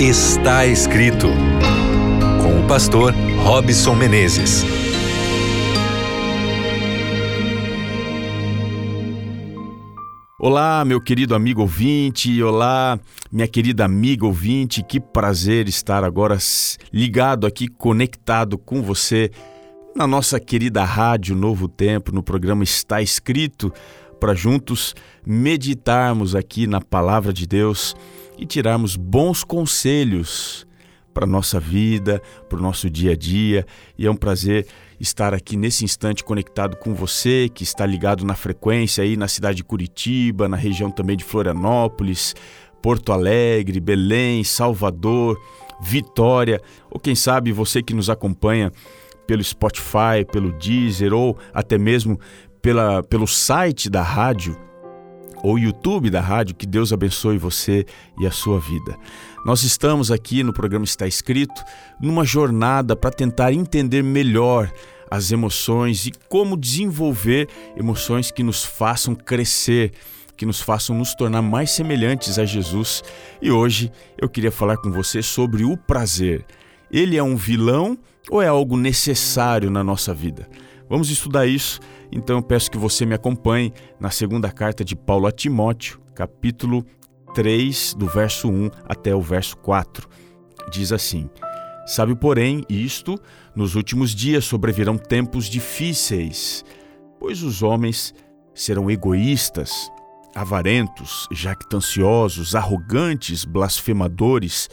[0.00, 1.26] Está escrito.
[2.40, 4.62] Com o pastor Robson Menezes.
[10.38, 12.96] Olá, meu querido amigo ouvinte, olá,
[13.32, 16.38] minha querida amiga ouvinte, que prazer estar agora
[16.92, 19.32] ligado aqui, conectado com você
[19.96, 23.72] na nossa querida Rádio Novo Tempo, no programa Está Escrito,
[24.20, 24.94] para juntos
[25.26, 27.96] meditarmos aqui na Palavra de Deus
[28.38, 30.66] e tirarmos bons conselhos
[31.12, 33.66] para a nossa vida, para o nosso dia a dia.
[33.98, 34.66] E é um prazer
[35.00, 39.56] estar aqui nesse instante conectado com você, que está ligado na frequência aí na cidade
[39.56, 42.36] de Curitiba, na região também de Florianópolis,
[42.80, 45.36] Porto Alegre, Belém, Salvador,
[45.80, 48.72] Vitória, ou quem sabe você que nos acompanha
[49.26, 52.18] pelo Spotify, pelo Deezer ou até mesmo
[52.62, 54.56] pela, pelo site da rádio
[55.42, 57.84] ou YouTube da rádio, que Deus abençoe você
[58.18, 58.96] e a sua vida.
[59.44, 61.62] Nós estamos aqui no programa Está Escrito
[62.00, 64.70] numa jornada para tentar entender melhor
[65.10, 69.92] as emoções e como desenvolver emoções que nos façam crescer,
[70.36, 73.02] que nos façam nos tornar mais semelhantes a Jesus.
[73.40, 76.44] E hoje eu queria falar com você sobre o prazer.
[76.90, 77.98] Ele é um vilão
[78.30, 80.48] ou é algo necessário na nossa vida?
[80.88, 81.80] Vamos estudar isso,
[82.10, 86.84] então eu peço que você me acompanhe na segunda carta de Paulo a Timóteo, capítulo
[87.34, 90.08] 3, do verso 1 até o verso 4.
[90.70, 91.28] Diz assim:
[91.86, 93.18] Sabe, porém, isto,
[93.54, 96.64] nos últimos dias sobrevirão tempos difíceis,
[97.18, 98.14] pois os homens
[98.54, 99.90] serão egoístas,
[100.34, 104.68] avarentos, jactanciosos, arrogantes, blasfemadores,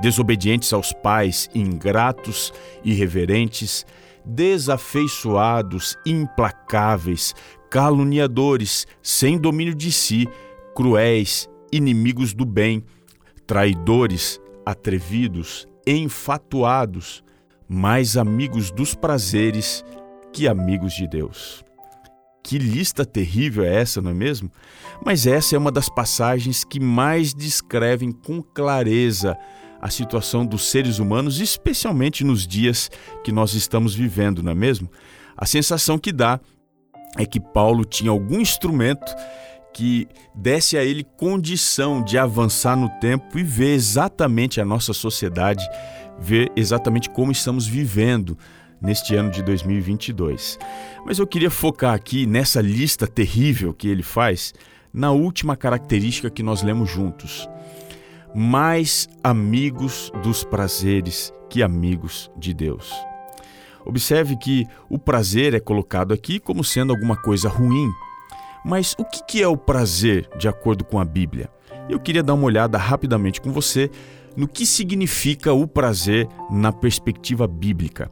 [0.00, 2.52] desobedientes aos pais, ingratos,
[2.84, 3.84] irreverentes,
[4.24, 7.34] desafeiçoados, implacáveis,
[7.70, 10.28] caluniadores, sem domínio de si,
[10.74, 12.84] cruéis, inimigos do bem,
[13.46, 17.24] traidores, atrevidos, enfatuados,
[17.68, 19.84] mais amigos dos prazeres
[20.32, 21.64] que amigos de Deus.
[22.42, 24.50] Que lista terrível é essa, não é mesmo?
[25.04, 29.36] Mas essa é uma das passagens que mais descrevem com clareza
[29.80, 32.90] a situação dos seres humanos, especialmente nos dias
[33.22, 34.90] que nós estamos vivendo, não é mesmo?
[35.36, 36.40] A sensação que dá
[37.16, 39.14] é que Paulo tinha algum instrumento
[39.72, 45.64] que desse a ele condição de avançar no tempo e ver exatamente a nossa sociedade,
[46.18, 48.36] ver exatamente como estamos vivendo
[48.80, 50.58] neste ano de 2022.
[51.04, 54.52] Mas eu queria focar aqui nessa lista terrível que ele faz,
[54.92, 57.48] na última característica que nós lemos juntos
[58.34, 62.92] mais amigos dos prazeres que amigos de Deus.
[63.84, 67.88] Observe que o prazer é colocado aqui como sendo alguma coisa ruim.
[68.64, 71.50] Mas o que é o prazer de acordo com a Bíblia?
[71.88, 73.90] Eu queria dar uma olhada rapidamente com você
[74.36, 78.10] no que significa o prazer na perspectiva bíblica.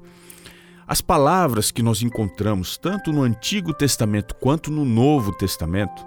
[0.86, 6.06] As palavras que nós encontramos tanto no Antigo Testamento quanto no Novo Testamento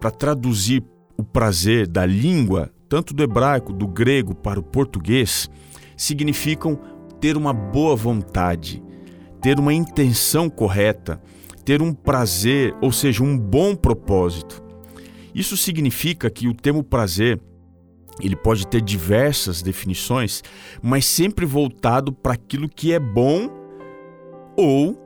[0.00, 0.82] para traduzir
[1.16, 5.48] o prazer da língua tanto do hebraico, do grego para o português,
[5.96, 6.78] significam
[7.20, 8.82] ter uma boa vontade,
[9.40, 11.20] ter uma intenção correta,
[11.64, 14.62] ter um prazer, ou seja, um bom propósito.
[15.34, 17.40] Isso significa que o termo prazer
[18.20, 20.42] ele pode ter diversas definições,
[20.80, 23.50] mas sempre voltado para aquilo que é bom
[24.56, 25.02] ou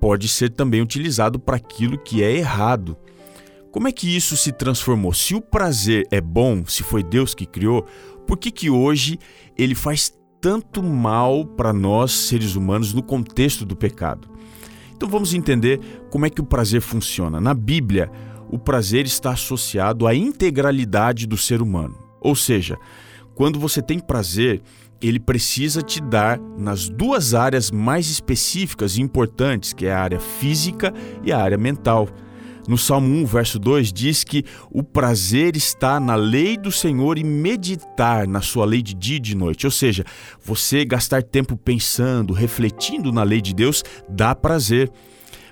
[0.00, 2.96] pode ser também utilizado para aquilo que é errado.
[3.76, 5.12] Como é que isso se transformou?
[5.12, 7.84] Se o prazer é bom, se foi Deus que criou,
[8.26, 9.18] por que, que hoje
[9.54, 10.10] ele faz
[10.40, 14.30] tanto mal para nós, seres humanos, no contexto do pecado?
[14.94, 15.78] Então vamos entender
[16.10, 17.38] como é que o prazer funciona.
[17.38, 18.10] Na Bíblia,
[18.48, 21.98] o prazer está associado à integralidade do ser humano.
[22.18, 22.78] Ou seja,
[23.34, 24.62] quando você tem prazer,
[25.02, 30.18] ele precisa te dar nas duas áreas mais específicas e importantes, que é a área
[30.18, 32.08] física e a área mental.
[32.68, 37.22] No Salmo 1, verso 2, diz que o prazer está na lei do Senhor e
[37.22, 39.66] meditar na sua lei de dia e de noite.
[39.66, 40.04] Ou seja,
[40.42, 44.90] você gastar tempo pensando, refletindo na lei de Deus, dá prazer.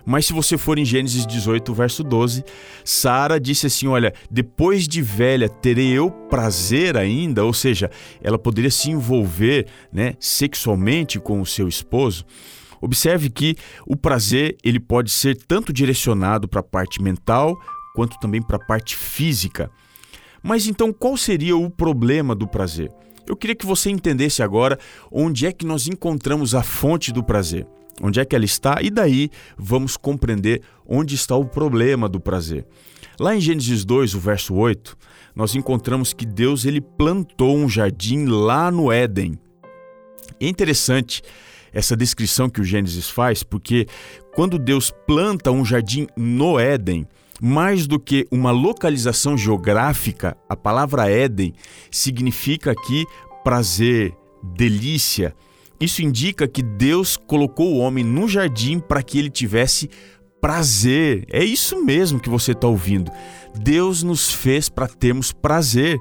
[0.05, 2.45] Mas se você for em Gênesis 18, verso 12,
[2.85, 7.45] Sara disse assim: Olha, depois de velha, terei eu prazer ainda?
[7.45, 7.91] Ou seja,
[8.23, 12.27] ela poderia se envolver né, sexualmente com o seu esposo.
[12.85, 17.59] Observe que o prazer ele pode ser tanto direcionado para a parte mental
[17.95, 19.71] quanto também para a parte física.
[20.43, 22.91] Mas então qual seria o problema do prazer?
[23.27, 24.79] Eu queria que você entendesse agora
[25.11, 27.67] onde é que nós encontramos a fonte do prazer,
[28.03, 32.67] onde é que ela está e daí vamos compreender onde está o problema do prazer.
[33.19, 34.95] Lá em Gênesis 2, o verso 8,
[35.35, 39.39] nós encontramos que Deus ele plantou um jardim lá no Éden.
[40.39, 41.23] É interessante
[41.75, 43.87] essa descrição que o Gênesis faz, porque
[44.35, 47.07] quando Deus planta um jardim no Éden,
[47.43, 51.53] mais do que uma localização geográfica, a palavra Éden
[51.91, 53.05] significa aqui
[53.43, 55.35] prazer, delícia.
[55.81, 59.91] Isso indica que Deus colocou o homem no jardim para que ele tivesse
[60.41, 61.25] prazer.
[61.31, 63.11] É isso mesmo que você está ouvindo.
[63.59, 65.99] Deus nos fez para termos prazer.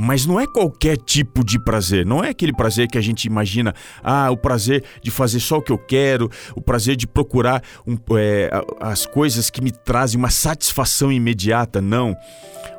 [0.00, 3.74] Mas não é qualquer tipo de prazer, não é aquele prazer que a gente imagina,
[4.00, 7.96] ah, o prazer de fazer só o que eu quero, o prazer de procurar um,
[8.16, 8.48] é,
[8.78, 12.16] as coisas que me trazem uma satisfação imediata, não.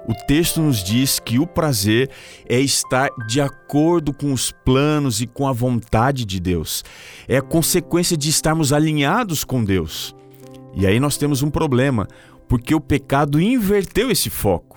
[0.08, 2.10] O texto nos diz que o prazer
[2.48, 6.86] é estar de acordo com os planos e com a vontade de Deus,
[7.28, 10.16] é a consequência de estarmos alinhados com Deus.
[10.74, 12.08] E aí nós temos um problema,
[12.48, 14.69] porque o pecado inverteu esse foco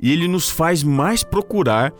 [0.00, 1.92] e ele nos faz mais procurar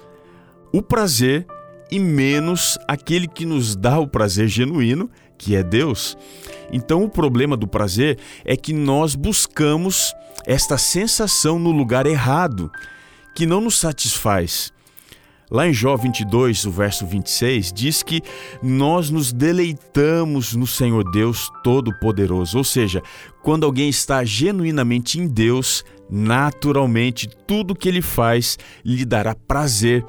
[0.73, 1.47] o prazer
[1.91, 5.09] e menos aquele que nos dá o prazer genuíno,
[5.39, 6.17] que é Deus.
[6.73, 10.13] Então, o problema do prazer é que nós buscamos
[10.45, 12.71] esta sensação no lugar errado,
[13.35, 14.74] que não nos satisfaz.
[15.51, 18.23] Lá em Jó 22, o verso 26, diz que
[18.63, 22.59] nós nos deleitamos no Senhor Deus Todo-Poderoso.
[22.59, 23.03] Ou seja,
[23.43, 30.05] quando alguém está genuinamente em Deus, naturalmente tudo que ele faz lhe dará prazer,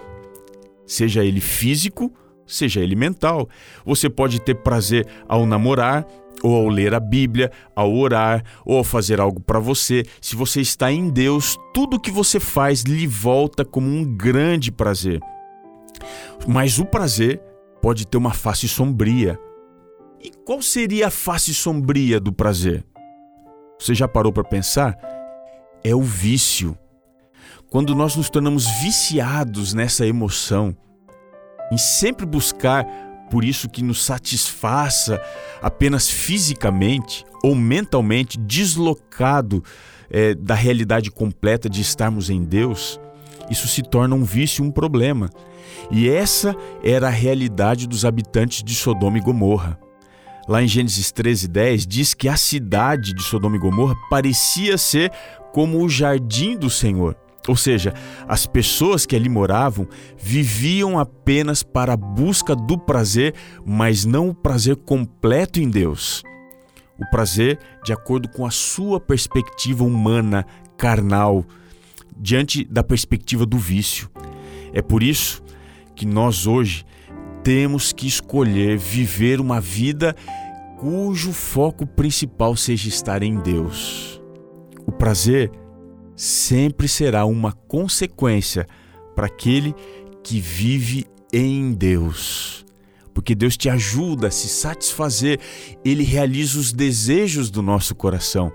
[0.85, 2.11] seja ele físico,
[2.47, 3.49] seja ele mental.
[3.85, 6.05] Você pode ter prazer ao namorar,
[6.43, 10.03] ou ao ler a Bíblia, ao orar, ou ao fazer algo para você.
[10.21, 15.19] Se você está em Deus, tudo que você faz lhe volta como um grande prazer.
[16.47, 17.41] Mas o prazer
[17.81, 19.39] pode ter uma face sombria.
[20.23, 22.83] E qual seria a face sombria do prazer?
[23.79, 24.97] Você já parou para pensar?
[25.85, 26.75] é o vício.
[27.69, 30.75] Quando nós nos tornamos viciados nessa emoção,
[31.71, 32.87] em sempre buscar
[33.35, 35.21] por isso que nos satisfaça
[35.61, 39.61] apenas fisicamente ou mentalmente, deslocado
[40.09, 42.97] é, da realidade completa de estarmos em Deus,
[43.51, 45.29] isso se torna um vício, um problema.
[45.91, 49.77] E essa era a realidade dos habitantes de Sodoma e Gomorra.
[50.47, 55.11] Lá em Gênesis 13:10 diz que a cidade de Sodoma e Gomorra parecia ser
[55.51, 57.17] como o jardim do Senhor.
[57.47, 57.94] Ou seja,
[58.27, 59.88] as pessoas que ali moravam
[60.18, 63.33] viviam apenas para a busca do prazer,
[63.65, 66.24] mas não o prazer completo em Deus.
[67.00, 70.45] O prazer de acordo com a sua perspectiva humana,
[70.77, 71.45] carnal,
[72.18, 74.09] diante da perspectiva do vício.
[74.74, 75.44] É por isso
[75.95, 76.86] que nós hoje
[77.44, 80.15] temos que escolher viver uma vida
[80.80, 84.21] cujo foco principal seja estar em Deus.
[84.86, 85.51] O prazer
[86.15, 88.65] sempre será uma consequência
[89.15, 89.73] para aquele
[90.23, 92.65] que vive em Deus.
[93.13, 95.39] Porque Deus te ajuda a se satisfazer,
[95.83, 98.51] Ele realiza os desejos do nosso coração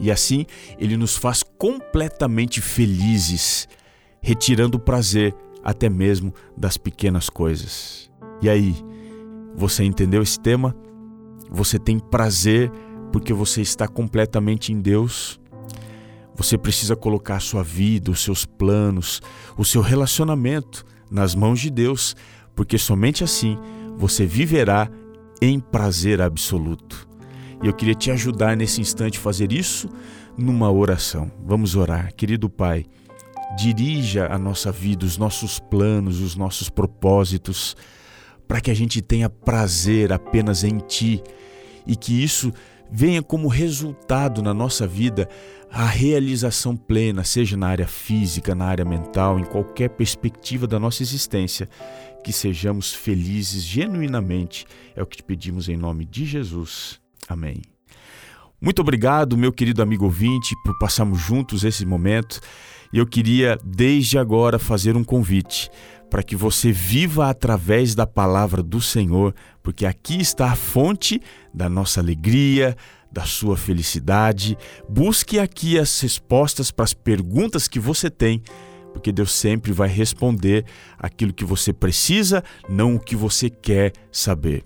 [0.00, 0.46] e assim
[0.78, 3.68] Ele nos faz completamente felizes,
[4.20, 8.10] retirando o prazer até mesmo das pequenas coisas.
[8.42, 8.74] E aí,
[9.54, 10.74] você entendeu esse tema?
[11.50, 12.70] Você tem prazer
[13.12, 15.39] porque você está completamente em Deus?
[16.40, 19.20] Você precisa colocar sua vida, os seus planos,
[19.58, 22.16] o seu relacionamento nas mãos de Deus,
[22.56, 23.58] porque somente assim
[23.98, 24.88] você viverá
[25.42, 27.06] em prazer absoluto.
[27.62, 29.86] E eu queria te ajudar nesse instante a fazer isso
[30.34, 31.30] numa oração.
[31.44, 32.14] Vamos orar.
[32.14, 32.86] Querido Pai,
[33.58, 37.76] dirija a nossa vida, os nossos planos, os nossos propósitos,
[38.48, 41.22] para que a gente tenha prazer apenas em Ti
[41.86, 42.50] e que isso
[42.92, 45.28] venha como resultado na nossa vida
[45.70, 51.02] a realização plena, seja na área física, na área mental, em qualquer perspectiva da nossa
[51.02, 51.68] existência,
[52.24, 54.66] que sejamos felizes genuinamente,
[54.96, 57.00] é o que te pedimos em nome de Jesus.
[57.28, 57.62] Amém.
[58.60, 62.40] Muito obrigado, meu querido amigo ouvinte, por passarmos juntos esse momento.
[62.92, 65.70] E eu queria, desde agora, fazer um convite
[66.10, 69.32] para que você viva através da palavra do Senhor,
[69.62, 71.20] porque aqui está a fonte
[71.52, 72.76] da nossa alegria,
[73.10, 74.56] da sua felicidade.
[74.88, 78.42] Busque aqui as respostas para as perguntas que você tem,
[78.92, 80.64] porque Deus sempre vai responder
[80.98, 84.64] aquilo que você precisa, não o que você quer saber.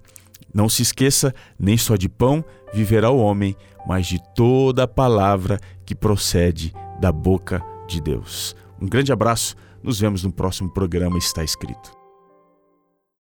[0.52, 5.58] Não se esqueça, nem só de pão viverá o homem, mas de toda a palavra
[5.84, 8.54] que procede da boca de Deus.
[8.80, 12.03] Um grande abraço nos vemos no próximo programa Está Escrito.